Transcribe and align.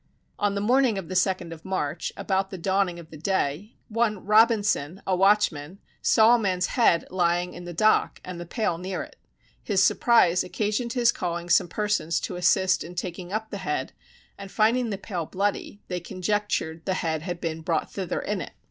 On 0.39 0.55
the 0.55 0.61
morning 0.61 0.97
of 0.97 1.09
the 1.09 1.15
second 1.15 1.53
of 1.53 1.63
March, 1.63 2.11
about 2.17 2.49
the 2.49 2.57
dawning 2.57 2.97
of 2.97 3.11
the 3.11 3.17
day, 3.17 3.75
one 3.87 4.25
Robinson 4.25 4.99
a 5.05 5.15
watchman 5.15 5.77
saw 6.01 6.33
a 6.33 6.39
man's 6.39 6.65
head 6.73 7.05
lying 7.11 7.53
in 7.53 7.65
the 7.65 7.71
dock, 7.73 8.19
and 8.25 8.39
the 8.41 8.47
pail 8.47 8.79
near 8.79 9.03
it. 9.03 9.17
His 9.61 9.83
surprise 9.83 10.43
occasioned 10.43 10.93
his 10.93 11.11
calling 11.11 11.49
some 11.49 11.67
persons 11.67 12.19
to 12.21 12.35
assist 12.35 12.83
in 12.83 12.95
taking 12.95 13.31
up 13.31 13.51
the 13.51 13.57
head, 13.59 13.93
and 14.39 14.49
finding 14.51 14.89
the 14.89 14.97
pail 14.97 15.27
bloody, 15.27 15.83
they 15.87 15.99
conjectured 15.99 16.85
the 16.85 16.95
head 16.95 17.21
had 17.21 17.39
been 17.39 17.61
brought 17.61 17.91
thither 17.91 18.19
in 18.21 18.41
it. 18.41 18.53